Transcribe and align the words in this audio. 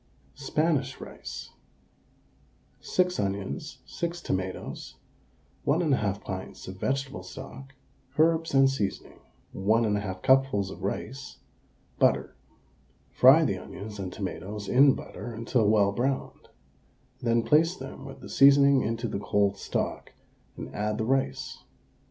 SPANISH 0.33 0.99
RICE. 0.99 1.51
6 2.79 3.19
onions, 3.19 3.83
6 3.85 4.19
tomatoes, 4.21 4.95
1 5.63 5.79
1/2 5.79 6.23
pints 6.23 6.67
of 6.67 6.77
vegetable 6.79 7.21
stock, 7.21 7.75
herbs 8.17 8.55
and 8.55 8.67
seasoning, 8.67 9.19
1 9.51 9.83
1/2 9.83 10.23
cupfuls 10.23 10.71
of 10.71 10.81
rice, 10.81 11.37
butter. 11.99 12.35
Fry 13.11 13.45
the 13.45 13.59
onions 13.59 13.99
and 13.99 14.11
tomatoes 14.11 14.67
in 14.67 14.95
butter 14.95 15.31
until 15.35 15.69
well 15.69 15.91
browned, 15.91 16.49
then 17.21 17.43
place 17.43 17.75
them 17.75 18.03
with 18.03 18.21
the 18.21 18.29
seasoning 18.29 18.81
into 18.81 19.07
the 19.07 19.19
cold 19.19 19.55
stock, 19.55 20.13
and 20.57 20.73
add 20.73 20.97
the 20.97 21.05
rice. 21.05 21.59